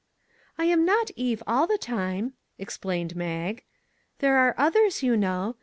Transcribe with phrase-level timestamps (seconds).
[0.57, 3.63] "I'm not Eve all the time," explained Mag;"
[4.17, 5.57] there are others, you know.